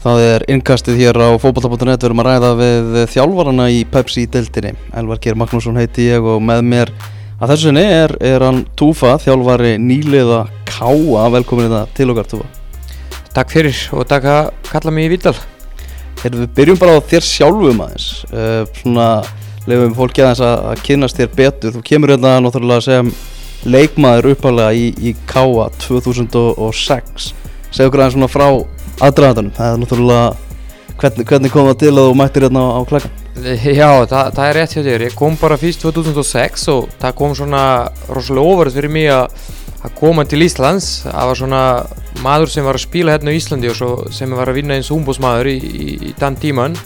[0.00, 5.18] Það er innkastið hér á fókbalta.net við erum að ræða við þjálfarana í Pepsi-deltinni Elvar
[5.20, 6.92] Geir Magnússon heiti ég og með mér
[7.36, 11.92] að þessu sinni er, er hann Túfa, þjálfari nýliða Káa velkomin í það.
[11.98, 12.48] Til okkar Túfa.
[13.36, 15.20] Takk fyrir og takk að kalla mig í
[16.20, 18.08] Heyrðu, Við byrjum bara á þér sjálfum aðeins.
[18.32, 19.10] Uh, svona
[19.68, 21.76] lefum fólki aðeins að, að kynast þér betur.
[21.76, 23.12] Þú kemur hérna náttúrulega sem
[23.68, 27.32] leikmaður uppalega í, í Káa 2006
[27.70, 28.48] segðu okkur aðeins svona frá
[29.06, 30.28] aðdraðandanum það er náttúrulega
[31.00, 34.44] hvernig, hvernig kom það til að þú mættir hérna á, á klakkan Já, það, það
[34.44, 35.02] er rétt hjá þér.
[35.06, 37.62] Ég kom bara fyrst 2006 og það kom svona
[38.10, 40.88] rosalega óverð fyrir mig að koma til Íslands.
[41.06, 41.62] Það var svona
[42.24, 45.52] maður sem var að spila hérna í Íslandi og sem var að vinna eins umbúsmaður
[45.54, 46.76] í, í, í þann tíman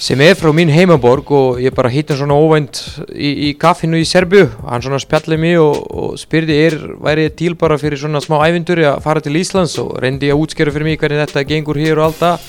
[0.00, 2.78] sem er frá mín heimaborg og ég bara hitt hann svona óvænt
[3.12, 7.36] í, í kaffinu í Serbju hann svona spjallið mig og, og spyrði er væri ég
[7.36, 10.72] til bara fyrir svona smá ævindur að fara til Íslands og reyndi ég að útskjöra
[10.72, 12.48] fyrir mig hvernig þetta gengur hér og allt það.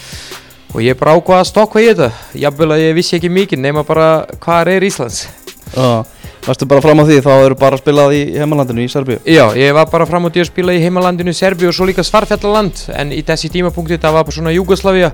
[0.72, 2.10] Og ég bara ákvaða að stokka í þetta.
[2.40, 4.10] Jafnvel að ég vissi ekki mikið nema bara
[4.40, 5.26] hvað er Íslands.
[5.76, 6.08] Já,
[6.48, 9.20] varstu bara fram á því þá eru bara spilað í heimalandinu í Serbíu?
[9.28, 11.92] Já, ég var bara fram á því að spila í heimalandinu í Serbíu og svo
[11.92, 15.12] líka Svarfjallaland en í þessi tímapunkti það var bara svona Jugoslavia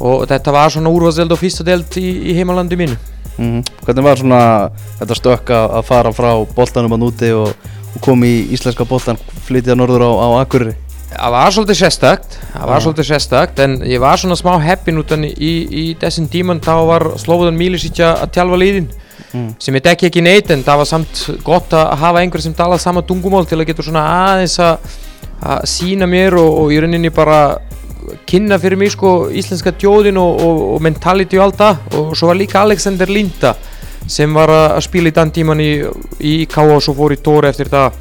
[0.00, 2.96] og þetta var svona úrvarsdeld og fyrsta deld í, í heimalandi mínu
[3.38, 3.64] mm -hmm.
[3.84, 7.48] Hvernig var svona þetta stökk að fara frá boltanum að núti og,
[7.94, 10.74] og koma í íslenska boltan flytja norður á, á Akureyri
[11.12, 12.82] Það var svolítið sérstakt, það var Já.
[12.82, 17.18] svolítið sérstakt en ég var svona smá heppin utan í, í þessum tíman þá var
[17.18, 18.88] Slobodan Milicic að tjálfa liðin
[19.32, 19.54] Mm.
[19.58, 22.82] sem ég dekki ekki neitt en það var samt gott að hafa einhver sem talað
[22.82, 24.96] sama tungumál til að geta svona aðeins að,
[25.40, 27.38] að sína mér og, og í rauninni bara
[28.32, 31.82] kynna fyrir mig sko íslenska djóðin og, og, og mentality og allt það.
[31.98, 33.54] Og svo var líka Alexander Linda
[34.08, 35.70] sem var að spila í þann tíman í,
[36.18, 36.64] í K.A.
[36.74, 37.98] og svo fór í Tóri eftir það.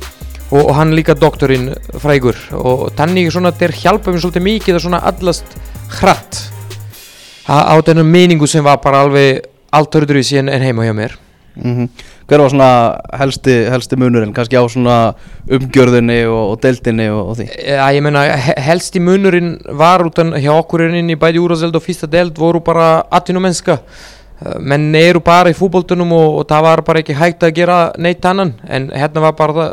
[0.51, 1.69] Og, og hann líka doktorinn
[2.01, 2.39] frægur.
[2.57, 5.57] Og þannig svona þeir hjálpa mér svolítið mikið að svona allast
[5.99, 6.45] hratt.
[7.47, 9.43] Á, þennan meiningu sem var bara alveg
[9.75, 11.19] allt öðruvísi en, en heima hjá mér
[11.55, 11.89] mm
[12.31, 12.67] Hver var svona
[13.19, 14.31] helsti, helsti munurinn?
[14.31, 14.97] Kannski á svona
[15.51, 17.47] umgjörðinni og, og deildinni og, og því.
[17.67, 21.75] Já, ég meina, he- helsti munurinn var utan hjá okkur er inn í bæði úraseld
[21.75, 23.79] og fyrsta delt voru bara atvinnumenska
[24.41, 27.75] Uh, menn eru bara í fútboltunum og, og það var bara ekki hægt að gera
[28.01, 28.55] neitt annan.
[28.65, 29.67] En hérna var bara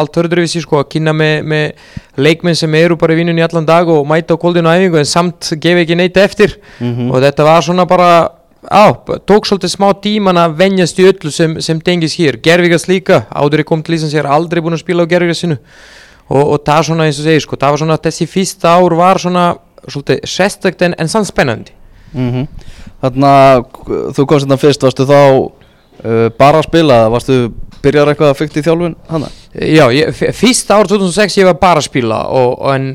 [0.00, 3.84] allt öðruvísi sko að kynna með, með leikmenn sem eru bara í vinnunni allan dag
[3.92, 6.56] og mæta á koldinu æfingu en samt gefa ekki neitt eftir.
[6.80, 7.10] Mhm.
[7.12, 8.08] og þetta var svona bara
[8.70, 8.84] á,
[9.26, 12.38] tók svolítið smá tíman að venjast í öllu sem, sem tengis hér.
[12.44, 15.58] Gervigas líka, áður ég kom til Íslands ég er aldrei búin að spila á Gervigasinu.
[16.30, 19.20] Og, og það svona eins og segir sko, það var svona þessi fyrsta ár var
[19.20, 19.44] svona
[19.84, 21.76] svolítið sérstakt en, en sann spennandi.
[22.14, 22.48] Mm
[23.04, 27.34] Þannig að þú komst hérna fyrst varstu þá uh, bara að spila varstu
[27.84, 31.82] byrjar eitthvað að fykta í þjálfun hana Já, ég, fyrsta ár 2006 ég var bara
[31.82, 32.86] að spila og, og en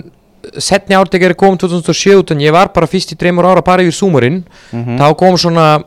[0.58, 3.84] setni ár þegar ég kom 2007 en ég var bara fyrst í dreymur ára bara
[3.84, 4.98] yfir súmurinn Mhm.
[5.00, 5.84] þá kom svona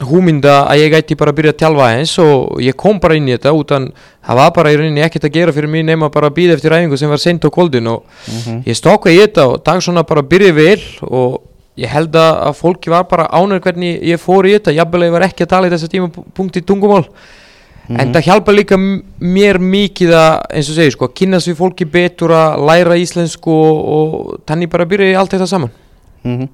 [0.00, 3.26] húmynda að ég gæti bara að byrja að tjálfa eins og ég kom bara inn
[3.28, 3.90] í þetta utan
[4.24, 6.72] það var bara í rauninni ekkert að gera fyrir mig nema bara að býða eftir
[6.72, 8.62] æfingu sem var sent á koldin og Mhm.
[8.64, 11.42] ég stokka í þetta og dag svona bara byrja vel og
[11.76, 15.44] ég held að fólki var bara ánur hvernig ég fór í þetta ég var ekki
[15.44, 17.04] að tala í þessa tímapunkti tungumál
[17.88, 21.86] en það hjálpa líka mér mikið að eins og segir sko að kynast við fólki
[21.90, 25.74] betur að læra íslensku og, og þannig bara byrja í allt þetta saman.
[26.24, 26.48] Mm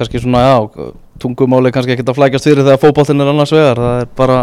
[0.00, 3.80] Kannski svona, já, tungumáli kannski ekkert að flækjast fyrir þegar fótboltinn er annars vegar.
[3.82, 4.36] Það er bara,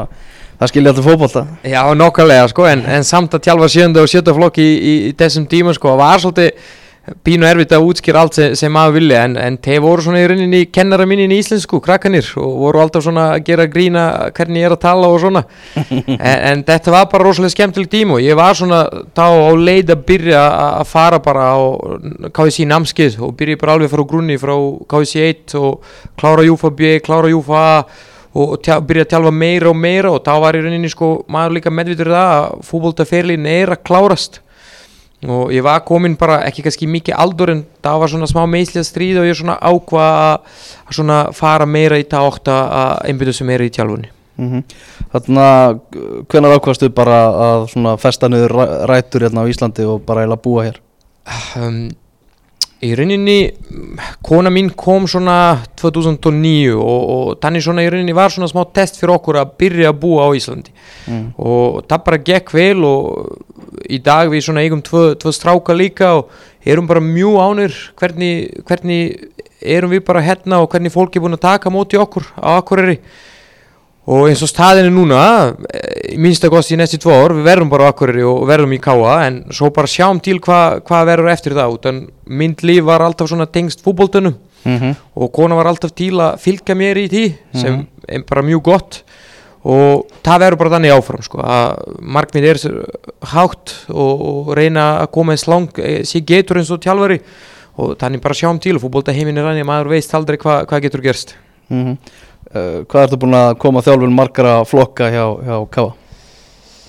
[0.60, 1.44] það skilja alltaf fótbolta.
[1.64, 5.14] Já, nokkulega sko en, en samt að tjálfa sjönda og sjötta flokki í, í, í
[5.18, 6.52] þessum tíma sko var svolítið
[7.23, 10.25] pínu erfitt að útskýra allt sem, sem maður vilja en, en þeir voru svona í
[10.28, 14.03] rauninni kennara minni í íslensku, krakkanir og voru alltaf svona að gera grína
[14.35, 15.44] hvernig ég er að tala og svona.
[16.17, 18.81] En, en þetta var bara rosalega skemmtileg tíma og ég var svona
[19.16, 20.41] þá á leið að byrja
[20.81, 21.59] að fara bara á
[22.35, 24.53] KSC námskið og byrja bara alveg frá grunni frá
[24.90, 27.78] KSC 1 og klára Júfa B, klára Júfa A
[28.38, 30.12] og tjá, byrja að tjálfa meira og meira.
[30.13, 34.41] Og þá var í rauninni sko maður líka meðvitur það að fútboltaferlin er að klárast
[35.25, 38.85] og ég var komin bara ekki kannski mikið aldur en það var svona smá meðslega
[38.85, 43.64] stríð og ég svona ákvað að fara meira í það átt að einbyrðu sem er
[43.66, 44.11] í tjálfunni.
[44.37, 44.64] Mm
[45.08, 45.79] Þannig að
[46.29, 47.17] hvenær ákvastu bara
[47.47, 50.78] að svona festa niður ræ- rætur hérna á Íslandi og bara eiginlega búa hér?
[51.58, 51.90] Um,
[52.85, 53.38] í rauninni
[54.26, 56.82] kona mín kom svona 2009 og,
[57.14, 60.28] og þannig svona í rauninni var svona smá test fyrir okkur að byrja að búa
[60.29, 60.74] á Íslandi
[61.09, 61.24] mm.
[61.41, 66.14] og það bara gekk vel og í dag við svona eigum tvö, tvö stráka líka
[66.20, 66.29] og
[66.68, 71.38] erum bara mjög ánir hvernig, hvernig erum við bara hérna og hvernig fólk er búin
[71.38, 73.00] að taka móti okkur á Akureyri
[74.08, 75.22] og eins og staðinu núna
[75.68, 78.76] eh, í minnsta kosti í næstu tvo ár við verðum bara á Akureyri og verðum
[78.78, 81.88] í Káa en svo bara sjáum til hvað hva verður eftir það út.
[81.92, 82.04] En
[82.40, 84.96] mynd líf var alltaf svona tengst fútboltunum mm -hmm.
[85.16, 89.04] og kona var alltaf til að fylgja mér í því sem er bara mjög gott.
[89.64, 92.58] Og það verður bara þannig áfram sko, að markmið er
[93.22, 97.20] hátt og, og reyna að koma eins lang eh, sér getur eins og tjálfari
[97.76, 100.82] og þannig bara sjáum til fútbolta heiminn er þannig að maður veist aldrei hva, hvað
[100.82, 101.36] getur gerst.
[101.70, 101.98] Mm uh,
[102.53, 105.96] hvað ertu búin að koma þjálfun margara flokka hjá, hjá Káa?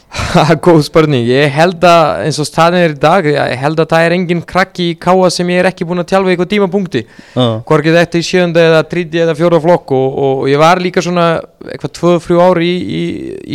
[0.64, 4.04] Góð spurning, ég held að eins og staðin er í dag, ég held að það
[4.06, 7.02] er engin krakki í káa sem ég er ekki búin að tjálfa eitthvað tímapunkti,
[7.38, 7.58] Uh.
[7.68, 11.26] hvorki þetta í sjönda eða tríti eða fjóra flokk og, og ég var líka svona
[11.68, 13.02] eitthvað tvö, þrjú ári í, í,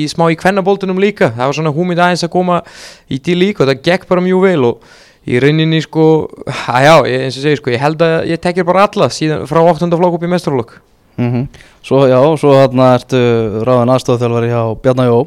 [0.04, 2.62] í smá í kvennaboltunum líka, það var svona húmið aðeins að koma
[3.10, 4.94] í því líka og það gekk bara mjög vel og
[5.26, 6.08] í rauninni sko,
[6.70, 9.48] að já, ég, eins og segi sko, ég held að ég tekir bara alla síðan
[9.50, 9.90] frá 8.
[9.90, 10.78] flokk upp í mestrarflokk.
[11.18, 11.48] Mm
[11.84, 13.20] Svo já, svo hérna ertu
[13.68, 15.18] ráðan aðstofþjálfari hjá Bjarnar Jó.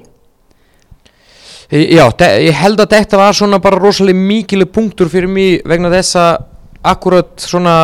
[1.69, 2.07] Já,
[2.41, 6.47] ég held að þetta var svona bara rosalega mikileg punktur fyrir mig vegna þess að
[6.87, 7.75] akkurat svona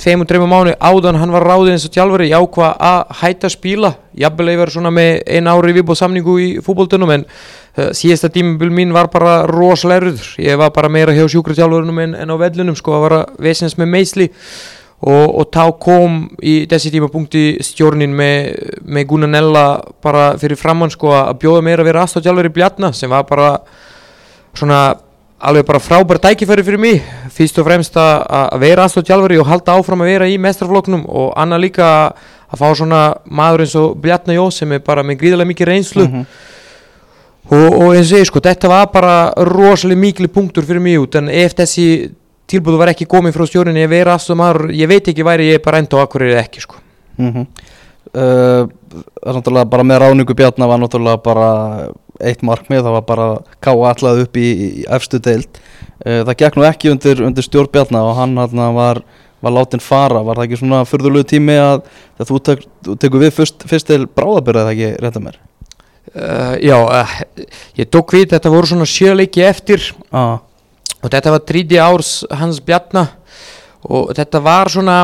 [0.00, 3.54] tveimur, dreimur mánu áðan hann var ráðið eins og tjálfari ég ákvað að hætta að
[3.54, 3.92] spila.
[4.16, 8.72] Jafnvel ég var svona með einn ári viðbúð samningu í fútboltunum en uh, síðasta tímabil
[8.74, 12.76] mín var bara rosalega erður ég var bara meira hjá sjúkratjálfurunum en, en á vellunum
[12.78, 14.30] sko að vara vesens með meisli
[15.02, 18.52] og, og þá kom í þessi tímapunkti stjórnin með,
[18.84, 19.64] með Gunnar Nella
[20.02, 23.50] bara fyrir framann sko að bjóða mér að vera aðstofntjálfur í Bjarna sem var bara
[24.56, 24.80] svona
[25.46, 27.02] alveg bara frábær tækifæri fyrir mig
[27.36, 31.64] fyrst og fremst að, vera aðstofntjálfur og halda áfram að vera í mestrarfloknum og annað
[31.66, 31.88] líka
[32.46, 36.06] að fá svona maður eins og Bjarna Jó sem er bara með gríðarlega mikið reynslu
[36.08, 36.26] Mhm.
[37.52, 41.14] og, og eins og ég sko, þetta var bara rosalega mikil punktur fyrir mig út
[41.20, 41.86] en ef þessi
[42.50, 45.62] tilbúðu var ekki komið frá stjórninni ég vera aðstof maður, ég veit ekki væri ég
[45.64, 46.82] bara enda á akkur eða ekki sko.
[47.20, 48.66] Mm uh,
[48.96, 51.48] Það er náttúrulega bara með ráningu Bjarnar var náttúrulega bara
[52.24, 53.26] eitt markmið, það var bara
[53.60, 55.60] Káa allað upp í, í efstu deild.
[56.00, 59.02] Uh, Það gekk nú ekki undir, undir stjórn Bjarnar og hann hérna var
[59.44, 61.84] var látin fara, var það ekki svona fyrðulegu tími að,
[62.16, 65.38] að þú, tek, þú tekur við fyrst, fyrst til bráðabyrða eða ekki rétt að mér?
[66.16, 66.78] Uh, Já,
[67.76, 69.90] ég tók við, þetta voru svona sjöleiki eftir.
[70.10, 70.38] Ah.
[71.06, 72.10] Og þetta var 30 árs
[72.40, 73.06] hans Bjarna.
[73.86, 74.96] Og þetta var svona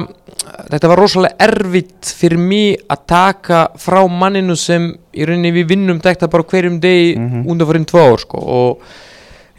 [0.72, 6.00] þetta var rosalega erfitt fyrir mig að taka frá manninu sem í rauninni við vinnum
[6.02, 7.44] þetta bara hverjum degi Mhm.
[7.46, 8.38] undan fyrir tvö ár sko.
[8.42, 8.78] Og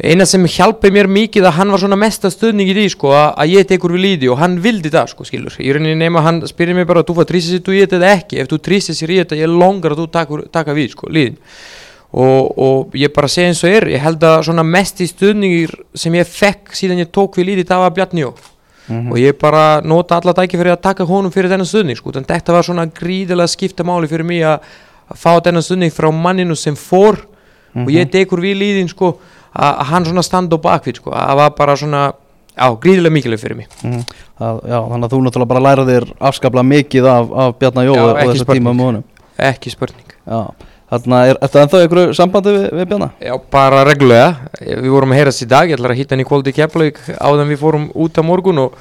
[0.04, 3.30] eina sem hjálpaði mér mikið að hann var svona mesta stöðning í því sko að,
[3.38, 5.56] að ég tekur við líði og hann vildi það sko skilur.
[5.62, 8.42] Í rauninni nema hann spyrir mig bara þú fær trýsið sér þú eða ekki.
[8.42, 11.38] Ef þú trýsið sér í þetta ég longar að þú takur, taka við sko líðin
[12.14, 15.74] og, og ég bara segi eins og er ég held að svona mest í stuðningir
[15.98, 18.34] sem ég fekk síðan ég tók við líði það var Bjarni Jó.
[18.92, 22.32] Og ég bara nota alla dæki fyrir að taka honum fyrir þennan stuðning sko, þannig
[22.34, 24.66] þetta var svona gríðilega skipta máli fyrir mig að
[25.16, 27.22] fá þennan stuðning frá manninu sem fór.
[27.74, 29.16] Og ég tekur við líðin sko
[29.54, 33.42] að hann svona standa á bakvið sko, að það var bara svona já, gríðilega mikilvæg
[33.42, 33.72] fyrir mig.
[33.82, 34.04] Mm.
[34.42, 37.96] Það, já, þannig að þú náttúrulega bara læra þér afskaplega mikið af, af Bjarnar Jó
[37.96, 39.08] Já, og ekki þessa tíma með honum.
[39.48, 40.16] Ekki spurning.
[40.28, 40.40] Já,
[41.00, 43.16] þannig að er þetta ennþá einhverju sambandi við, við Bjarnar?
[43.24, 44.30] Já, bara reglulega,
[44.62, 47.02] við vorum að heyrast í dag, ég ætlar að hitta hann í kvöldi í Keflavík
[47.18, 48.78] áðan við fórum út á morgun og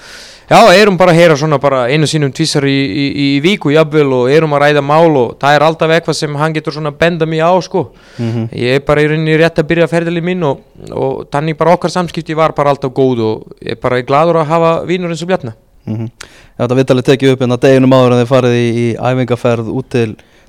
[0.50, 4.12] já, erum bara að heyra svona bara einu sínum tvísar í, í, í viku jafnvel
[4.12, 7.26] og erum að ræða mál og það er alltaf eitthvað sem hann getur svona benda
[7.26, 10.60] mig á sko Mm ég er bara í rauninni rétt að byrja ferðali minn og,
[10.90, 14.50] og þannig bara okkar samskipti var bara alltaf góð og ég er bara gladur að
[14.50, 15.54] hafa vínur eins og bjarna
[15.86, 16.10] -hmm.
[16.58, 16.74] Þetta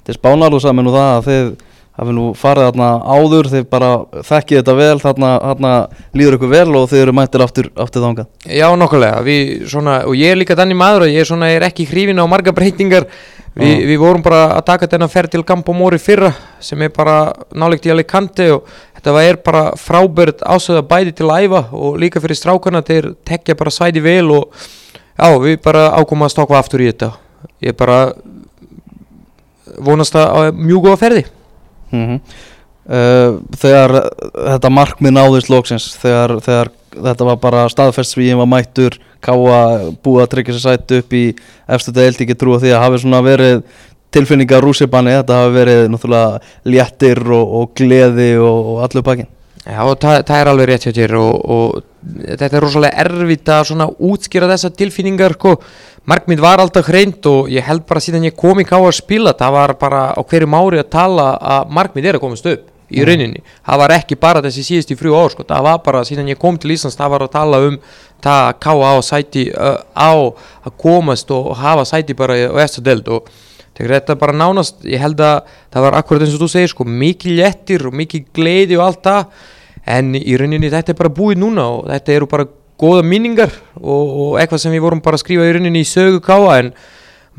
[0.03, 1.53] til, Spánar og saman og það að þið
[1.93, 3.89] hafið nú farið þarna áður, þið bara
[4.25, 5.73] þekkið þetta vel, þarna, þarna
[6.17, 8.31] líður ykkur vel og þið eru mættir aftur, aftur þangað.
[8.49, 11.85] Já, nokkulega, við svona, og ég er líka þannig maður og ég svona, er ekki
[11.91, 13.05] hrifin á marga breytingar
[13.53, 13.83] Vi, Já.
[13.85, 16.31] við vorum bara að taka þennan ferð til Campo Mori fyrra
[16.63, 18.63] sem er bara nálegt í Alicante og
[18.97, 23.53] þetta er bara frábært ásöða bæði til að æfa og líka fyrir strákarna þeir tekja
[23.59, 27.11] bara svæði vel og já, við bara ákomum að stokka aftur í þetta
[27.61, 27.99] ég bara
[29.83, 31.23] vonast að að mjög góða ferði
[31.93, 32.19] Mm
[32.83, 33.93] þegar
[34.33, 40.31] þetta markmið náðist loksins, þegar, þegar þetta var bara staðfestsvíðin var mættur, káa búið að
[40.33, 41.23] tryggja sér sætt upp í
[41.71, 43.63] efstu deild, ekki trúa því að hafi svona verið
[44.13, 49.31] tilfinningar rússipanni, þetta hafi verið náttúrulega léttir og, og gleði og, og allur pakkin.
[49.63, 53.51] Já, og það, það er alveg rétt hjá þér og, og þetta er rosalega erfitt
[53.55, 55.53] að svona útskýra þessa tilfinningar sko.
[56.09, 59.33] Markmið var alltaf hreint og ég held bara síðan ég kom í ká að spila
[59.39, 63.05] það var bara á hverjum ári að tala að markmið er að komast upp í
[63.07, 65.45] rauninni það var ekki bara þessi síðust í frjú ár sko.
[65.47, 67.79] það var bara síðan ég kom til Íslands það var að tala um
[68.23, 72.85] það að ká á sæti uh, á að komast og hafa sæti bara á eftir
[72.85, 73.31] delt og
[73.73, 76.85] Tekur þetta bara nánast, ég held að það var akkurat eins og þú segir sko,
[76.85, 79.47] mikið léttir og mikið gleði og allt það
[79.95, 82.45] en í rauninni þetta er bara búið núna og þetta eru bara
[82.79, 86.21] góða minningar og, og eitthvað sem við vorum bara að skrifa í rauninni í sögu
[86.23, 86.71] káa en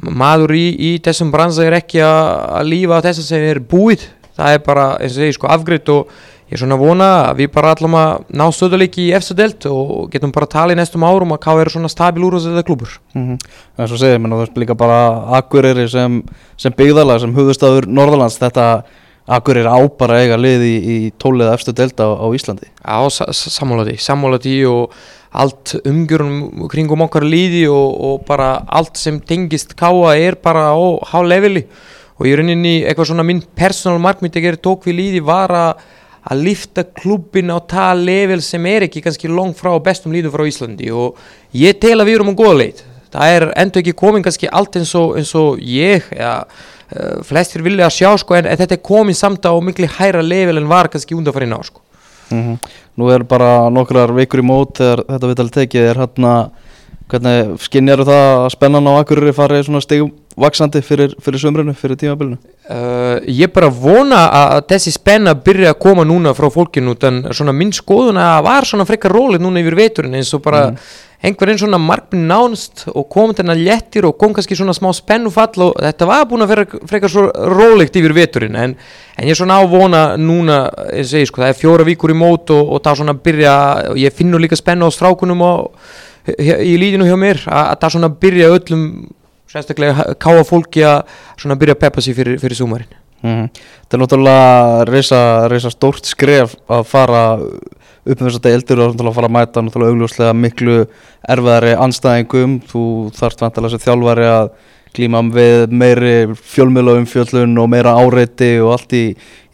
[0.02, 2.20] maður í, í þessum bransa er ekki að,
[2.58, 4.08] að lífa á þessum sem er búið.
[4.34, 6.08] Það er bara, eins og segi, sko, afgreitt og
[6.44, 9.66] ég er svona að vona að við bara allum að ná stöðuleiki í eftir delt
[9.70, 12.64] og getum bara að tala í næstum árum að káa eru svona stabil úr þessu
[12.66, 13.38] klubur mm -hmm.
[13.78, 14.98] eins og segir, menn og þú veist líka bara
[15.38, 16.22] Akureyri sem,
[16.56, 18.84] sem byggðalag sem hugustafur Norðalands, þetta
[19.26, 22.68] Akureyri á bara eiga lið í, í tólið eftir delt á, á Íslandi.
[22.68, 24.92] Já, sammála því, sammála því og
[25.34, 30.78] allt umgjörnum kringum okkar líði og, og bara allt sem tengist káa er bara á
[31.10, 31.64] há leveli
[32.14, 35.84] og ég rauninni eitthvað svona minn personal markmynd að gera tók við líði var að
[36.24, 40.46] að lifta klubbin á tal level sem er ekki kannski langt frá bestum líðu frá
[40.48, 40.88] Íslandi.
[40.88, 41.18] Og
[41.52, 42.80] ég tel að við erum á góða leit
[43.14, 47.62] það er endur ekki komin kannski allt eins og, eins og ég ja, uh, flestir
[47.64, 50.90] vilja að sjá sko en þetta er komin samt á miklu hæra level en var
[50.92, 51.82] kannski undanfarið ná sko
[52.30, 52.58] mm -hmm.
[52.96, 56.50] Nú er bara nokkrar vikur í mót þegar þetta vital tekið er hérna
[57.10, 61.98] hvernig skinnjar það að spennan á Akureyri farið svona stegum vaksandi fyrir, fyrir sömrunu, fyrir
[62.00, 62.38] tímabilinu?
[62.64, 67.52] Uh, ég bara vona að þessi spenna byrja að koma núna frá fólkinu en svona
[67.52, 70.80] minn skoðun að var svona frekar rólið núna yfir veturinn eins og bara mm.
[71.24, 75.66] Einhver einn svona markminn nánst og kom þennan léttir og kom kannski svona smá spennufall
[75.68, 78.74] og þetta var búin að vera frekar svo rólegt yfir veturinn en,
[79.16, 80.58] en ég er svona ávona núna
[80.90, 83.54] eins og ég sko það er fjóra vikur í mót og, og það svona byrja
[83.94, 85.70] og ég finnur líka spennu á strákunum og
[86.28, 88.84] í líðinu hjá mér að, að það svona byrja öllum
[89.54, 93.48] sérstaklega káa fólki að svona byrja að peppa sér fyrir, fyrir súmarinn mm -hmm.
[93.88, 97.24] Það er náttúrulega reysa stórt skref að fara
[98.04, 100.78] upp með þess að það eldur og að fara að mæta náttúrulega augljóslega miklu
[101.34, 102.84] erfiðari anstæðingum, þú
[103.16, 104.48] þarfst vantilega þessi þjálfari að
[104.94, 109.04] glíma við meiri fjölmjölaum fjöllun og meira áreiti og allt í,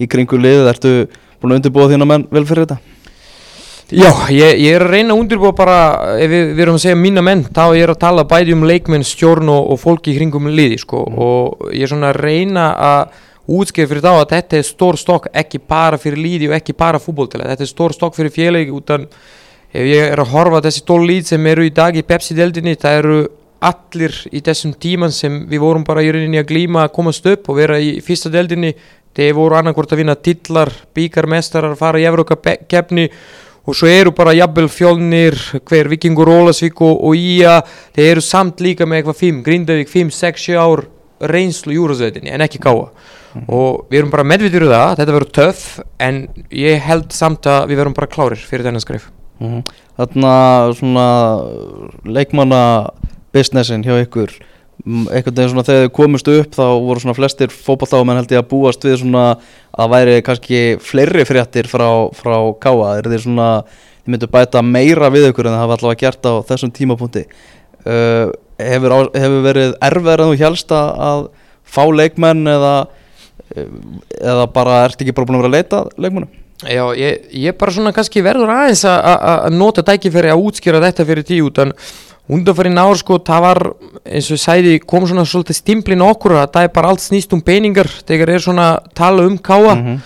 [0.00, 0.94] í kringu lið, ertu
[1.40, 2.80] búin að undirbúa þína menn vel fyrir þetta?
[3.90, 5.78] Já, ég, ég er að reyna að undirbúa bara,
[6.20, 8.68] ef við, við erum að segja mína menn, þá ég er að tala bæði um
[8.68, 11.18] leikmenn, stjórn og, og fólki í kringum liði, sko, mm.
[11.26, 13.18] og ég er svona að reyna að
[13.50, 17.00] útskrifa fyrir þá að þetta er stór stokk ekki bara fyrir liði og ekki bara
[17.02, 19.08] fútbóltilega, þetta er stór stokk fyrir félagi, utan
[19.70, 23.02] ef ég er að horfa þessi tól líð sem eru í dag í Pepsi-deldinni, það
[23.02, 23.18] eru
[23.60, 27.50] allir í þessum tíman sem við vorum bara í rauninni að glíma að komast upp
[27.52, 28.72] og vera í fyrsta deldinni,
[29.16, 32.38] þeir voru annarkort að vinna tillar, bíkarmestarar, fara í Evróka
[32.70, 33.10] keppni
[33.66, 35.36] og svo eru bara jafnvel fjólnir
[35.68, 37.60] hver Vikingur, Ólasvík og, og Ía.
[37.94, 40.84] Þeir eru samt líka með eitthvað 5 Grindavík 5, 6, 7 ár
[41.20, 43.46] reynslu júrasveitinni en ekki káa mm.
[43.48, 45.64] og við erum bara medvitur um það, þetta verður töff
[46.02, 46.22] en
[46.54, 49.10] ég held samt að við verum bara klárir fyrir þennan skrif
[49.42, 49.64] mm.
[50.00, 50.34] Þarna
[50.78, 51.08] svona
[52.08, 52.62] leikmanna
[53.34, 54.32] businessin hjá ykkur
[54.80, 58.48] einhvern veginn svona þegar þið komist upp þá voru svona flestir fókbaltáðumenn held ég að
[58.48, 59.24] búast við svona
[59.76, 61.86] að væri kannski fleiri fréttir frá,
[62.16, 63.48] frá Káa er þið svona,
[64.04, 68.32] þið myndu bæta meira við ykkur en það hafa allavega gert á þessum tímapunkti uh,
[68.68, 71.28] hefur, á, hefur verið erfver en þú helst að
[71.64, 72.74] fá leikmenn eða
[73.50, 76.30] eða bara ert ekki bara búin að vera að leita leikmennum?
[76.60, 81.26] Já, ég, ég bara svona kannski verður aðeins að nota dækifæri að útskýra þetta fyrir
[81.26, 81.72] tíu utan
[82.30, 83.60] undanfærin ár sko, það var
[84.04, 87.32] eins og ég sæði, kom svona svolítið stimplin okkur að það er bara allt snýst
[87.34, 89.98] um peningar þegar er svona tala um káa mm -hmm.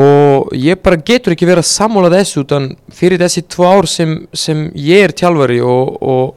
[0.00, 4.26] og ég bara getur ekki verið að sammála þessu utan fyrir þessi tvo ár sem,
[4.32, 6.34] sem ég er tjálfari og, og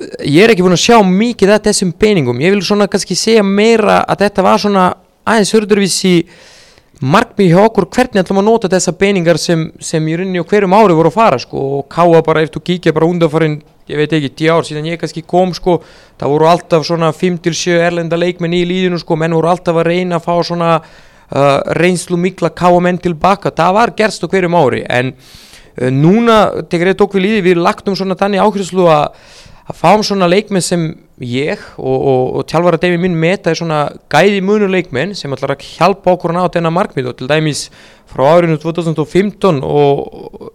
[0.00, 3.44] ég er ekki búin að sjá mikið að þessum peningum, ég vil svona kannski segja
[3.46, 4.88] meira að þetta var svona
[5.24, 6.14] aðeins hörðurvísi
[7.04, 7.86] markmið hjá okkur.
[7.92, 11.16] Hvernig ætlum að nota þessa peningar sem, sem í rauninni og hverjum ári voru að
[11.18, 11.62] fara sko?
[11.78, 13.60] Og káa bara eftir að kíkja bara undanfarinn
[13.90, 15.78] ég veit ekki, 10 ár síðan ég kannski kom sko,
[16.20, 20.20] það voru alltaf svona 5-7 erlenda leikmenn í líðinu sko, menn voru alltaf að reyna
[20.20, 24.84] að fá svona uh, reynslu mikla káamenn tilbaka, það var gerst á hverjum ári.
[24.88, 26.38] En uh, núna,
[26.70, 30.64] tegur ég tók við líði, við lagtum svona þannig áhrifslu að að fáum svona leikmenn
[30.64, 30.82] sem
[31.24, 35.54] ég og, og, og tjálfara Devi minn meta er svona gæði munur leikmenn sem ætlar
[35.54, 37.68] að hjálpa okkur á þennan markmið og til dæmis
[38.10, 40.50] frá árinu 2015 og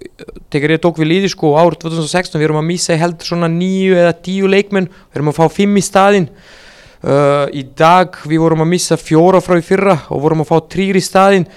[0.53, 3.49] tekur ég tók við líði sko árið 2016 við erum að missa í held svona
[3.49, 8.45] nýju eða tíu leikmenn við erum að fá fimm í staðin uh, í dag við
[8.45, 11.49] vorum að missa fjóra frá í fyrra og vorum að fá trýr í staðin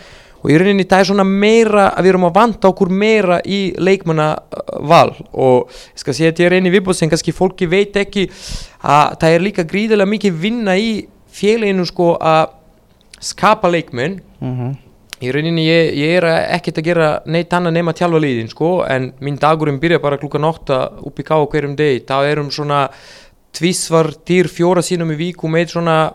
[0.43, 3.61] og í rauninni það er svona meira að við erum að vanta okkur meira í
[3.79, 5.15] leikmannaval.
[5.33, 8.27] Og ég skal segja ég er eini viðbúð sem kannski fólki veit ekki
[8.83, 10.95] að það er líka gríðilega mikið vinna í
[11.33, 12.57] félaginu sko að
[13.23, 14.19] skapa leikmenn.
[14.43, 14.79] Mm -hmm.
[15.23, 16.25] í rauninni ég, ég er
[16.59, 20.45] ekkert að gera neitt annað nema tjálfa liðin sko en minn dagurinn byrja bara klukkan
[20.45, 22.91] 8 upp í ká hverjum deg, þá erum svona
[23.53, 26.13] tvísvar dýr fjóra sínum í víku með svona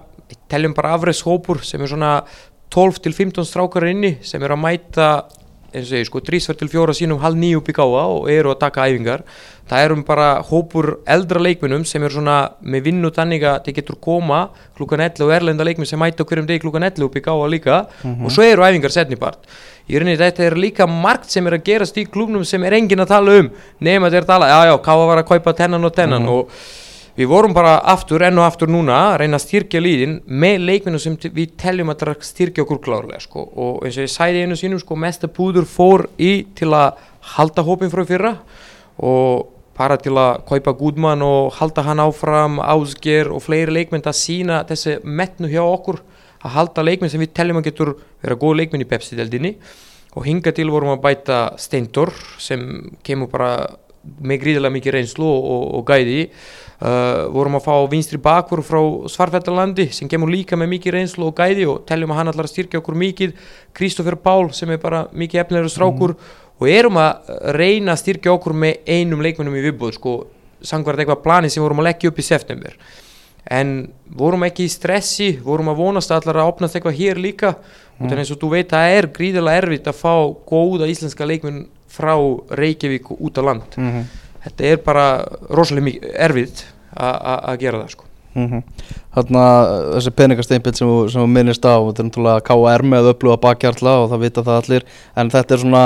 [0.49, 2.11] teljum bara afreikshópur sem er svona
[2.73, 5.09] 12 til 15 strákar inni sem er að mæta
[5.67, 8.53] eins og segi sko drísverð til fjóra sínum halv nýju upp í gáa og eru
[8.53, 9.23] að taka æfingar.
[9.67, 13.97] Það erum bara hópur eldra leikminum sem er svona með vinnu þannig að þeir getur
[14.01, 14.45] koma
[14.77, 17.81] klukkan 11 og erlenda leikmin sem mæta hverjum deg klukkan 11 upp í gáa líka.
[18.23, 19.43] Og svo eru æfingar setnibart
[19.87, 23.03] í rauninni þetta er líka margt sem er að gerast í klubnum sem er engin
[23.03, 26.27] að tala um nema þeir tala, já já, Káa var að kaupa tennan og tennan
[26.27, 26.51] og
[27.17, 31.01] við vorum bara aftur enn og aftur núna að reyna að styrkja líðin með leikminu
[31.01, 33.41] sem við teljum að styrkja okkur klárlega sko.
[33.55, 36.99] og eins og ég sæði einu sínum sko, mesta púður fór í til að
[37.37, 38.37] halda hópin frá fyrra
[38.97, 39.47] og
[39.77, 44.63] bara til að kaupa Gudmann og halda hann áfram, Ásger og fleiri leikmenn að sína
[44.65, 46.01] þessi metnu hjá okkur
[46.41, 49.55] að halda leikmenn sem við teljum að getur vera góð leikmenn í Pepsi-deldinni
[50.17, 52.61] og hinga til vorum að bæta Steindor sem
[53.05, 53.51] kemur bara
[54.21, 56.23] með gríðilega mikið reynslu og, og, og gæði.
[56.77, 58.77] Uh, vorum að fá vinstri bakur frá
[59.09, 62.53] Svarfællalandi sem kemur líka með mikið reynslu og gæði og teljum að hann allar að
[62.53, 63.33] styrkja okkur mikið.
[63.77, 66.13] Kristoffer Pál sem er bara mikið efnilegur strákur
[66.57, 70.15] og erum að reyna að styrkja okkur með einum leikmennum í viðbúð sko,
[70.65, 72.77] sangvært eitthvað plani sem vorum að leggja upp í september.
[73.47, 73.73] En
[74.19, 77.53] vorum ekki í stressi vorum að vonast að allar að opnast eitthvað hér líka.
[77.97, 78.11] Mm.
[78.13, 80.13] eins og þú veit það er gríðilega erfitt að fá
[80.45, 81.63] góða íslenska leikmenn
[81.97, 82.13] frá
[82.61, 83.77] Reykjavík og út á land.
[83.77, 84.03] Mhm.
[84.47, 85.05] þetta er bara
[85.49, 85.99] rosalega
[86.95, 88.03] a- að gera það sko.
[89.17, 89.43] Þarna
[89.97, 94.23] þessi peningasteinbill sem, sem minnist á þetta er náttúrulega KR með öfluga bakkjarla og það
[94.27, 94.85] vita það allir
[95.17, 95.83] en þetta er svona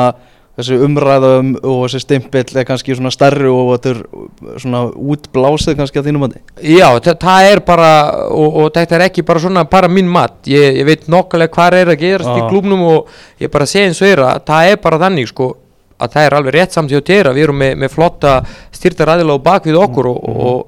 [0.59, 6.01] þessi umræðum og þessi steimpill er kannski svona stærri og þetta er svona útblásið kannski
[6.01, 6.41] að þínum andi
[6.75, 7.91] Já, þa- það er bara
[8.27, 10.41] og, og þetta er ekki bara svona bara minn mat.
[10.51, 12.49] Ég, ég veit nokkulega hvað er að gerast í Já.
[12.51, 13.07] klubnum og
[13.39, 15.53] ég bara segi eins og er að það er bara þannig sko
[16.01, 18.36] að það er alveg rétt samt hjá þér að við erum með, með flotta
[18.74, 20.62] styrta ræðilega á bak við okkur og, og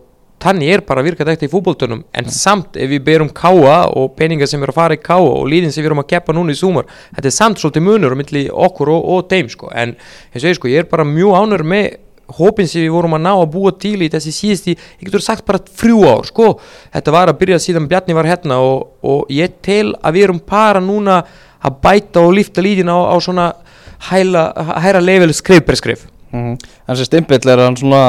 [0.44, 4.16] þannig er bara að virka þetta í fútboltunum en samt ef við berum káa og
[4.18, 6.56] peningar sem eru að fara í káa og líðin sem við erum að keppa núna
[6.56, 9.70] í súmar þetta er samt svolítið munur á milli okkur og, og þeim sko.
[9.72, 11.88] En eins og ég sko ég er bara mjög ánur með
[12.34, 15.46] hópin sem við vorum að ná að búa til í þessi síðusti, ég getur sagt
[15.48, 16.50] bara þrjú ár sko,
[16.94, 20.40] þetta var að byrja síðan Bjarni var hérna og, og ég tel að við erum
[20.48, 21.20] bara núna
[21.64, 23.52] að bæta og lifta líðin á, á svona
[24.10, 26.06] hæra level skrif per skrif.
[26.34, 26.58] En
[26.90, 28.04] þessi steimpill er hann svona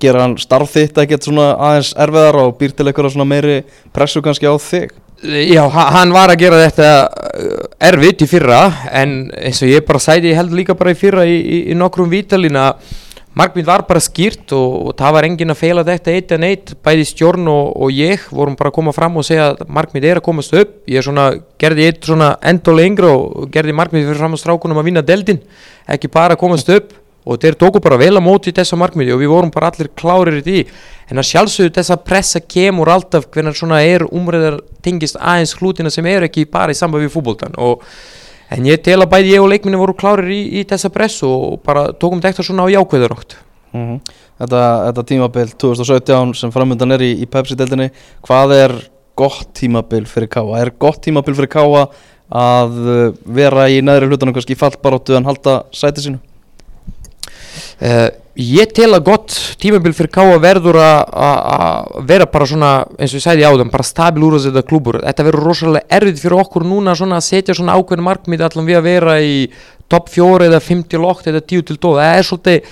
[0.00, 3.58] gera hann starf þitt ekkert svona aðeins erfiðar og býr til eitthvað svona meiri
[3.92, 4.94] pressu kannski á þig?
[5.26, 8.60] Já, ha- hann var að gera þetta uh, erfitt í fyrra
[8.92, 11.76] en eins og ég bara sæti, ég held líka bara í fyrra í, í, í
[11.76, 12.70] nokkrum vítalina
[13.36, 16.74] markmið var bara skýrt og, og það var engin að feila þetta eitt en eitt
[16.84, 20.20] bæði stjórn og, og ég vorum bara að koma fram og segja að markmið er
[20.20, 20.76] að komast upp.
[20.88, 21.28] Ég svona,
[21.60, 25.42] gerði eitt svona endó lengra og gerði markmið fyrir fram á strákunum að vinna deldin
[25.92, 26.94] ekki bara að komast upp.
[27.26, 30.36] Og þeir tóku bara vel á móti þessa markmiði og við vorum bara allir klárir
[30.38, 30.60] í því.
[31.10, 36.06] En að sjálfsögðu þessa pressa kemur alltaf hvernig svona er umræðar tengist aðeins hlutina sem
[36.06, 37.82] eru ekki bara í samband við fútboltan og
[38.54, 41.58] en ég tel að bæði ég og leikminni voru klárir í, í þessa pressu og
[41.66, 43.38] bara tókum þetta svona á jákveðurátt
[43.74, 44.00] mm
[44.36, 47.88] þetta, þetta tímabil 2017 sem framöndan er í, í Pepsi-deldinni
[48.26, 48.76] hvað er
[49.16, 50.60] gott tímabil fyrir Káa?
[50.60, 51.86] Er gott tímabil fyrir Káa
[52.26, 56.20] að uh, vera í neðri hlutunum kannski fallbaróttu en halda sæti sínu?
[57.80, 62.72] Uh, ég tel að gott tímabil fyrir Káa verður að- að að vera bara svona
[62.98, 66.20] eins og ég sæði áðan, bara stabil úr þessu þetta klúbur þetta verður rosalega erfitt
[66.20, 69.48] fyrir okkur núna að setja svona ákveðin markmið allan við að vera í
[69.88, 72.62] topp fjóra eða 50 lokt eða 10 til 12, það er svolítið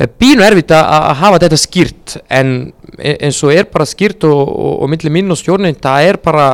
[0.00, 2.16] eh, pínu erfitt að, að hafa þetta skýrt.
[2.30, 6.08] En e- eins og er bara skýrt og, og, og milli minn og stjórnin það
[6.08, 6.46] er bara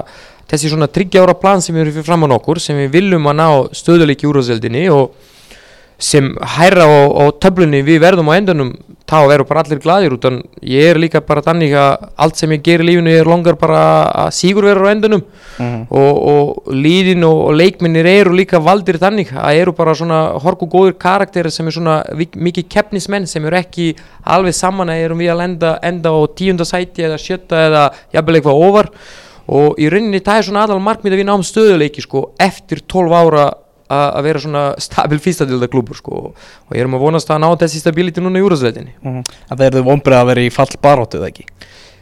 [0.50, 3.48] þessi svona 30 ára plan sem erum fyrir framann okkur sem við viljum að ná
[3.72, 5.14] stöðuleik í úrvarsdeildinni og
[6.00, 8.72] sem hæra á, á töflunni við verðum á endanum
[9.10, 10.26] þá verður bara allir gladir út.
[10.28, 13.58] En ég er líka bara þannig að allt sem ég ger í lífinu er longar
[13.60, 13.82] bara
[14.24, 15.24] að sígur verður á endanum.
[15.60, 15.80] Mhm.
[15.92, 20.68] og, og líðin og, og leikminnir eru líka valdir þannig að eru bara svona horku
[20.70, 23.90] góðir karakterir sem er svona mikið keppnismenn sem eru ekki
[24.24, 27.82] alveg saman að erum við að lenda, enda á tíunda sæti eða sjötta eða
[28.14, 28.92] jafnvel eitthvað ofar.
[29.50, 33.18] Og í rauninni það er svona aðal markmið að við náum stöðuleiki sko eftir 12
[33.20, 33.50] ára
[33.90, 36.22] að vera svona stabil fyrstadilda klúbur sko.
[36.32, 39.66] Og ég erum að vonast að ná þessi stability núna í úrasleitinni Mm En það
[39.66, 41.46] er þau vombrið að vera í fallbaróttu eða ekki?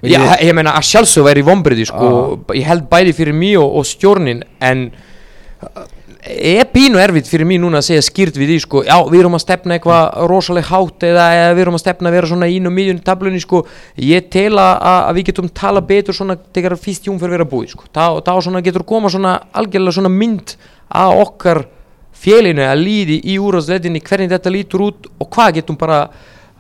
[0.07, 2.09] Já, ég meina að sjálfsög væri vombriði sko,
[2.55, 5.87] ég held bæði fyrir mig og, og stjórnin en uh,
[6.23, 9.35] er pínu erfitt fyrir mig núna að segja skýrt við því sko, já við erum
[9.35, 12.71] að stefna eitthvað rosalega hátt eða, eða við erum að stefna að vera svona ín
[12.71, 13.65] og miðjun í tablunni sko,
[14.07, 17.75] ég tel að, að við getum tala betur svona þegar fyrst jún fyrir vera búið
[17.75, 20.55] sko, þá, getur koma svona algjörlega svona mynd
[20.89, 21.65] að okkar
[22.23, 26.03] félinu að líði í úrvarsleitinni hvernig þetta lítur út og hvað getum bara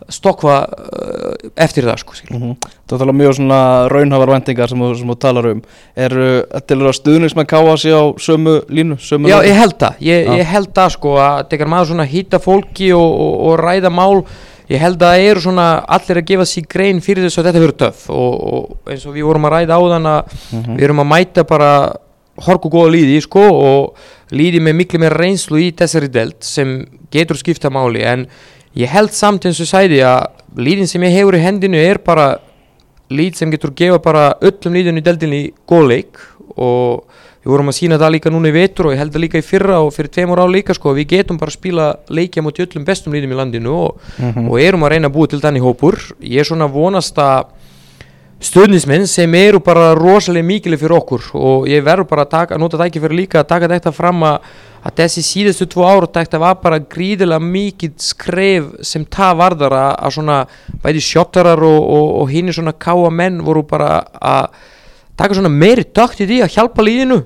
[0.08, 2.14] stokva uh, eftir það sko.
[2.32, 2.52] Mm
[2.88, 3.56] Það er talað mjög svona
[3.92, 5.58] raunhafar vendingar sem, sem þú talar um
[6.00, 6.28] eru
[6.70, 9.48] til að stuðningsmenn káa sig á sömu línu sömu Já, leið?
[9.50, 10.36] ég held það, ég, Já.
[10.40, 14.22] ég held það sko að þegar maður svona hýta fólki og, og, og ræða mál
[14.72, 15.66] ég held að það eru svona
[15.98, 19.18] allir að gefa sér grein fyrir þess að þetta verður töff og, og eins og
[19.18, 20.78] við vorum að ræða á þann að Mhm.
[20.78, 21.70] við erum að mæta bara
[22.48, 27.36] horku góða líði sko og líði með miklu meira reynslu í þessari delt sem getur
[27.40, 28.26] skipta máli en
[28.76, 30.26] ég held samt eins og sæði að
[30.60, 32.38] líðin sem ég hefur í hendinu er bara
[33.10, 36.18] líð sem getur gefa bara öllum líðinu í deldinni góð leik
[36.58, 37.04] og
[37.44, 39.46] við vorum að sína það líka núna í vetur og ég held það líka í
[39.46, 42.84] fyrra og fyrir tveimur á líka sko við getum bara að spila leikja mot öllum
[42.84, 44.50] bestum líðum í landinu og, Mhm.
[44.50, 47.46] og erum að reyna að búa til þannig hópur ég er svona vonast að
[48.38, 52.78] stöðnismenn sem eru bara rosalega mikilvæg fyrir okkur og ég verður bara að taka, nota
[52.78, 54.48] það ekki fyrir líka að taka þetta fram að,
[54.86, 59.90] að þessi síðustu tvo ára þetta var bara gríðilega mikið skref sem það varðar að,
[60.06, 60.36] að svona
[60.84, 64.52] bæði sjottarar og, og, og hinn svona káa menn voru bara að
[65.18, 67.18] taka svona meiri dögt í því að hjálpa líðinu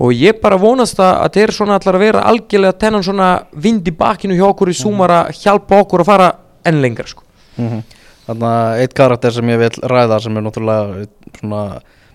[0.00, 3.88] og ég bara vonast að, þeir eru svona allar að vera algjörlega tennan svona vind
[3.88, 6.28] í bakinu hjá okkur í súmar að hjálpa okkur að fara
[6.68, 7.24] enn lengra sko.
[7.56, 7.80] Mhm.
[8.30, 11.06] Þannig að eitt karakter sem ég vil ræða sem er náttúrulega
[11.40, 11.62] svona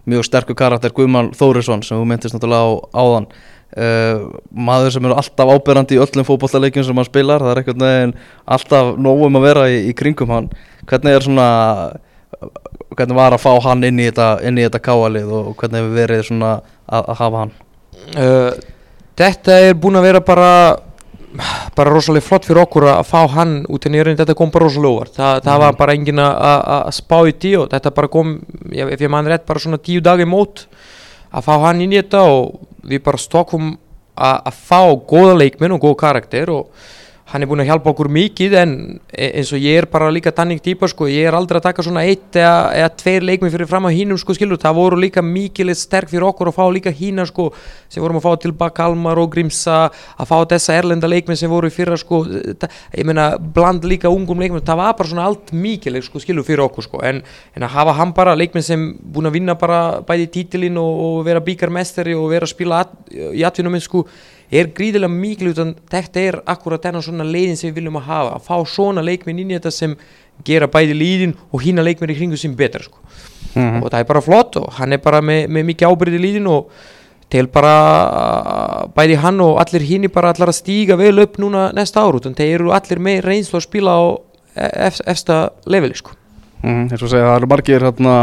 [0.05, 3.27] mjög sterkur karakter Guðmann Þórisson sem þú myndist náttúrulega á áðan.
[3.75, 7.81] Uh, maður sem er alltaf áberandi í öllum fótballaleikjum sem hann spilar það er einhvern
[7.83, 8.13] veginn
[8.55, 10.47] alltaf nógum að vera í, í kringum hann.
[10.87, 11.47] Hvernig er svona
[12.95, 16.53] hvernig var að fá hann inn í þetta, þetta káalið og hvernig hefur verið svona
[16.55, 17.53] að, að hafa hann?
[18.15, 18.71] Uh,
[19.15, 20.47] Þetta er búin að vera bara
[21.75, 24.93] bara rosalega flott fyrir okkur að fá hann út ég reyndi þetta kom bara rosalega
[24.95, 25.13] óvart.
[25.17, 28.35] Þa, það var bara engin að- spá í tí og þetta bara kom,
[28.71, 30.65] ég, ef ég mann rétt bara svona tíu dagi mót
[31.33, 33.77] að fá hann inn í þetta og við bara stokkum
[34.15, 36.67] að fá góða leikminn og góða karakter og
[37.25, 38.73] hann er búin að hjálpa okkur mikið en
[39.09, 41.85] e- eins og ég er bara líka tannig típa sko, ég er aldrei að taka
[41.85, 45.23] svona eitt eða, eða tveir leikminn fyrir fram að hínum sko skilur, það voru líka
[45.25, 47.47] mikið sterk fyrir okkur að fá líka hína sko
[47.89, 51.71] sem vorum að fá tilbaka Almar og Grimsa að fá þessa erlenda leikminn sem voru
[51.71, 55.49] í fyrra sko, þetta, ég meina bland líka ungum leikminn, það var bara svona allt
[55.49, 57.01] mikið sko skilur fyrir okkur sko.
[57.07, 57.23] En,
[57.55, 61.19] en að hafa hann bara leikminn sem búin að vinna bara bæði títilinn og, og
[61.25, 64.05] vera bíkarmestari og vera að spila at, í atvinnum sko
[64.51, 68.35] er gríðilega mikilvægt en þetta er akkurat þennan svona leiðin sem við viljum að hafa
[68.35, 69.95] að fá svona leikminn inn í þetta sem
[70.45, 72.99] gera bæði líðin og hína leikminn í kringu sem betra sko.
[73.55, 73.83] Mhm.
[73.83, 76.69] og það er bara flott og hann er bara með, með mikið ábyrði líðin og
[77.31, 82.03] til bara bæði hann og allir hínni bara allar að stíga vel upp núna næsta
[82.03, 84.03] ár þannig þeir eru allir með reynslu að spila á
[84.55, 86.13] ef, efsta leveli sko.
[86.63, 88.15] Mm, segja, það eru margir hérna,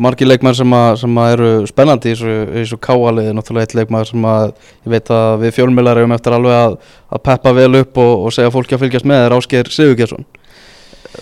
[0.00, 4.46] margir leikmæður sem, sem eru spennandi í þessu, þessu káaliði náttúrulega eitt leikmæður sem að
[4.50, 6.76] ég veit að við fjölmjölar erum eftir alveg að,
[7.10, 10.39] að peppa vel upp og, og segja fólki að fylgjast með er það, það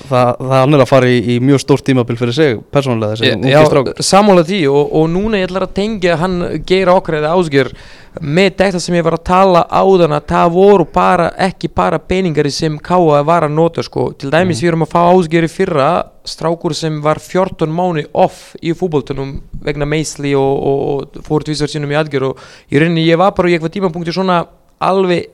[0.08, 3.62] hann er að fara í, í mjög stórt tímabil fyrir sig persónulega þessi Já,
[4.04, 7.72] sammála því og, og núna ég ætlar að tengja hann gera okkar eða ásgjör
[8.18, 12.50] með þetta sem ég var að tala áðan að það voru bara, ekki bara peningari
[12.54, 14.08] sem Káa var að nota sko.
[14.18, 15.88] Til dæmis við erum að fá ásgjör í fyrra
[16.28, 20.78] strákur sem var 14 mánu off í fútboltunum vegna meisli og, og,
[21.18, 24.14] og fór tvisar sinum í aðgjör og í rauninni ég var bara í eitthvað tímapunkti
[24.16, 24.42] svona
[24.82, 25.30] alveg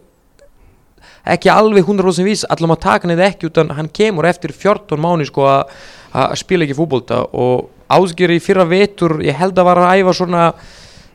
[1.24, 5.26] ekki alveg 100% vís allam að taka eða ekki utan hann kemur eftir 14 mánu
[5.28, 10.16] sko að spila ekki fútbolta og ásgeri fyrra vetur ég held að var að æfa
[10.20, 10.48] svona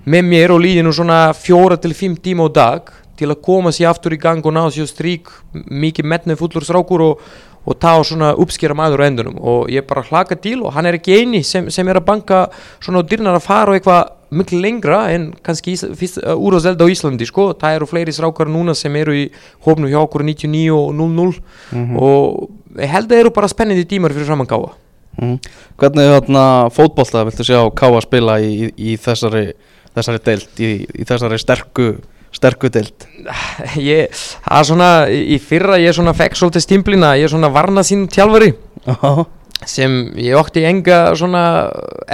[0.10, 3.92] með mér og líðinu svona fjóra til fimm tíma á dag til að koma sér
[3.92, 7.26] aftur í gang og ná sér strík mikið metnið fullur strákur og,
[7.68, 9.40] og tá svona uppskera maður á endunum.
[9.44, 12.46] Og ég bara hlaka til og hann er ekki eini sem, sem er að banka
[12.80, 16.64] svona og dyrnar að fara og eitthvað miklu lengra en kannski fyrst, uh, úr og
[16.64, 19.26] zelda á Íslandi sko, það eru fleiri strákar núna sem eru í
[19.66, 24.14] hófnu hjá okkur 99 og 00 og ég held að það eru bara spennandi tímar
[24.16, 24.76] fyrir framann gáða
[25.18, 25.36] mm.
[25.80, 26.44] Hvernig hérna,
[26.76, 29.50] fótbolta viltu sjá Káa spila í, í, í þessari,
[29.98, 31.90] þessari deild, í, í þessari sterku,
[32.36, 33.10] sterku deild?
[33.92, 34.14] Ég,
[34.46, 38.08] það er svona, í fyrra ég svona fekk svolítið stimplina, ég er svona varna sín
[38.12, 38.54] tjálfari
[38.86, 39.26] Já,
[39.70, 41.44] sem ég ótti enga svona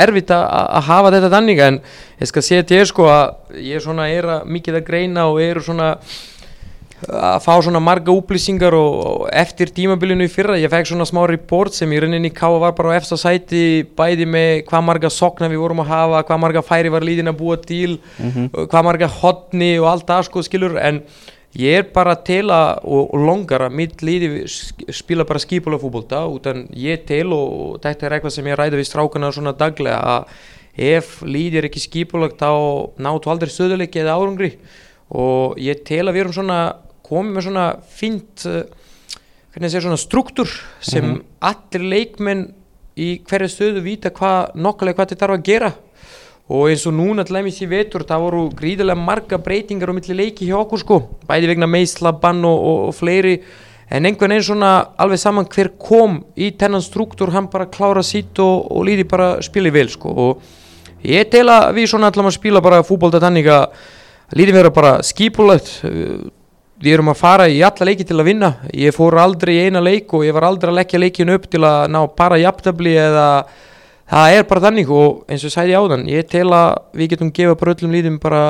[0.06, 1.82] erfitt að að hafa þetta þannig en
[2.22, 5.42] ég skal segja til þér sko að ég svona er að mikið að greina og
[5.44, 5.94] eru svona
[7.06, 11.22] að fá svona marga upplýsingar og, og eftir tímabilinu í fyrra ég fekk svona smá
[11.30, 15.50] report sem í rauninni káa var bara á efsta sæti bæði með hvað marga sokna
[15.52, 19.76] við vorum að hafa hvað marga færi var líðin að búa til hvað marga hotni
[19.82, 21.04] og allt það sko skilur en
[21.56, 24.44] ég er bara til að og, og longar að mitt líði
[24.94, 28.90] spila bara skipula fútbolta utan ég til og, þetta er eitthvað sem ég ræði við
[28.90, 30.26] strákana svona daglega að
[30.76, 32.52] ef líði er ekki skipulagt þá
[33.00, 34.52] náttu aldrei stöðuleiki eða árangri
[35.16, 36.60] og ég tel að við erum svona
[37.06, 37.66] komið með svona
[37.96, 38.64] fínt uh,
[39.54, 40.52] hvernig að segja svona struktúr
[40.84, 41.22] sem Mhm.
[41.40, 42.46] allir leikmenn
[43.00, 45.72] í hverju stöðu vita hvað nokkulega hvað þetta þarf að gera
[46.46, 50.18] og eins og núna til dæmis í vetur það voru gríðilega marga breytingar á milli
[50.18, 53.40] leiki hjá okkur sko, bæði vegna meisla, bann og, og, og fleiri.
[53.90, 54.70] En einhvern veginn svona
[55.02, 59.36] alveg saman hver kom í tennan struktúr hann bara klára sitt og, og líði bara
[59.46, 60.14] spili vel sko.
[60.14, 63.68] Og ég tel að við svona ætlum að spila bara fútbolta tannig að
[64.38, 65.78] líði vera bara skipulegt
[66.82, 68.52] við erum að fara í alla leiki til að vinna.
[68.74, 71.64] Ég fór aldrei í eina leik og ég var aldrei að leggja leikin upp til
[71.66, 73.30] að ná bara jafntabli eða
[74.12, 77.58] það er bara þannig og eins og sæði áðan ég tel að við getum gefa
[77.60, 78.44] bara öllum líðum bara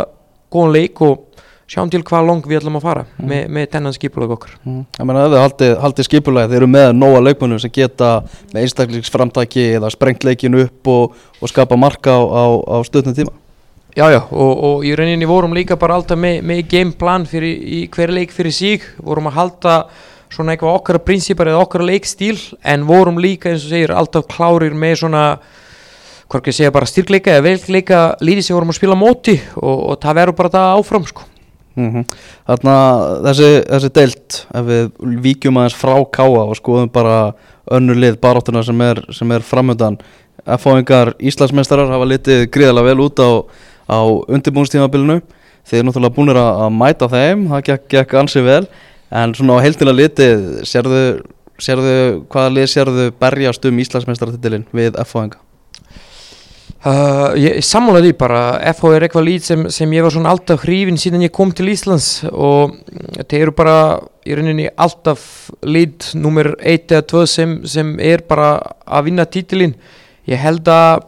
[0.53, 1.23] góðan leik og
[1.65, 4.51] sjáum til hvað lang við ætlum að fara með, með tennan skipulag okkar.
[4.65, 4.83] Mm.
[4.99, 8.11] Ég meina ef þið haldið, skipulega þeir eru með nóga leikmönnum sem geta
[8.51, 13.33] með einstaklingsframtaki eða sprengt leikin upp og, og skapa marka á, á, á stöðnum tíma.
[13.95, 17.85] Já, já, og, og í rauninni vorum líka bara alltaf með, með gameplan fyrir, í
[17.95, 19.75] hver leik fyrir sig, vorum að halda
[20.33, 24.75] svona eitthvað okkar prinsipar eða okkar leikstíl, en vorum líka eins og segir alltaf klárir
[24.75, 25.25] með svona
[26.25, 30.17] að segja bara styrkleika eða velkleika líði sem vorum að spila móti og, og það
[30.19, 31.25] verður bara það áfram sko.
[31.75, 32.05] mm
[32.45, 32.75] Þarna
[33.25, 34.89] þessi, þessi deilt ef við
[35.21, 37.33] víkjum aðeins frá káa og skoðum bara
[37.71, 39.97] önnur lið baráttuna sem er, er framöndan
[40.45, 43.29] F-fáingar Íslandsmeistarar hafa litið gríðarlega vel út á,
[43.89, 45.21] á undirbúinstímabilinu
[45.65, 48.63] þeir eru náttúrulega búinir að, að mæta þeim það gekk, gekk ansi vel
[49.11, 51.01] en svona á heildina litið sérðu,
[51.61, 51.97] sérðu
[52.31, 55.41] hvaða lið sérðu berjast um Íslandsmeistaratitilin við F-fáinga
[56.85, 57.33] Uh,
[57.65, 58.41] sammála því bara.
[58.69, 61.71] FH er eitthvað lít sem, sem ég var svona alltaf hrifin síðan ég kom til
[61.71, 62.75] Íslands og
[63.25, 63.77] þeir eru bara
[64.21, 65.23] í rauninni alltaf
[65.65, 68.51] lít nummer 1 eða 2 sem, sem er bara
[68.85, 69.73] að vinna títilinn
[70.29, 71.07] ég held að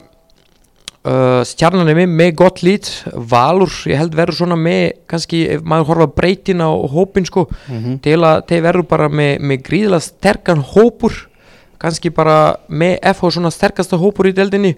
[1.08, 2.92] uh, stjarnan er með, með gott lít
[3.32, 7.80] Valur, ég held verður svona með kannski ef maður horfa breytin á hópin sko, mm
[7.80, 7.98] -hmm.
[8.06, 11.28] til að þeir verður bara með, með gríðilega sterkan hópur
[11.78, 14.76] kannski bara með FH svona sterkasta hópur í deldinni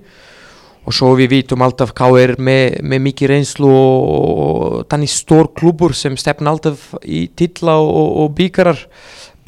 [0.86, 2.36] og svo við vítum alltaf K.R.
[2.40, 8.32] með, með mikið reynslu og þannig stór klúbur sem stefna alltaf í tilla og, og
[8.38, 8.80] bíkarar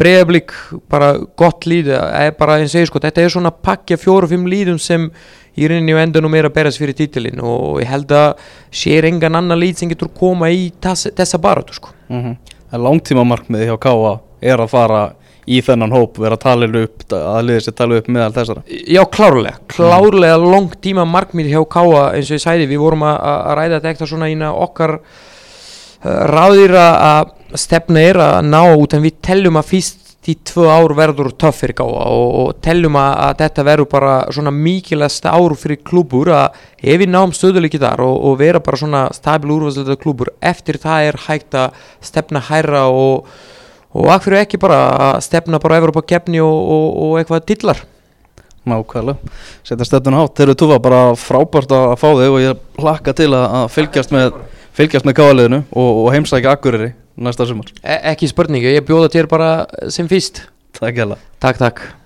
[0.02, 0.54] breiðablík,
[0.90, 4.80] bara gott líð er bara eins og ég sko, þetta er svona pakja fjóru-fimm líðum
[4.82, 5.10] sem
[5.58, 9.40] í rauninni og endanum er að berast fyrir títilinn og ég held að sér engan
[9.40, 11.96] annan líð sem getur koma í þess, þessa baratu sko.
[12.10, 12.38] Mm -hmm.
[12.72, 15.02] Langtíma markmiði hjá Káa er að fara
[15.50, 19.58] í þennan hóp, vera tala upp að liðið sér tala upp meðal þessara Já, klárlega,
[19.68, 20.48] klárlega mm.
[20.54, 23.18] langt tíma markmið hjá Káa eins og ég sæði, við vorum að,
[23.58, 29.04] ræða þetta eitthvað svona ína okkar uh, ráðir að stefna er að ná út en
[29.04, 33.14] við teljum að fyrst í tvö ár verður töff fyrir Káa og, og teljum að,
[33.26, 38.04] að þetta verður bara svona mikilvægst ár fyrir klúbur að ef við náum stöðuleiki þar
[38.06, 42.86] og, og vera bara svona stabil úrvæðsleita klúbur eftir það er hægt að stefna hæra
[42.94, 43.32] og
[43.92, 44.78] og akkur ekki bara
[45.10, 47.82] að stefna bara Evropa kefni og, eitthvað dillar?
[48.62, 49.34] Nákvæmlega,
[49.66, 50.36] setja stöðun hátt.
[50.38, 54.36] Þeir eru túfa bara frábært að fá þig og ég hlakka til að fylgjast með
[54.78, 56.92] fylgjast með káaliðinu og, heimsækja Akureyri
[57.24, 57.72] næsta sumar.
[57.84, 59.50] E ekki spurningu, ég bjóða þér bara
[59.94, 60.46] sem fyrst.
[60.78, 60.98] Takk
[61.42, 62.01] Takk, takk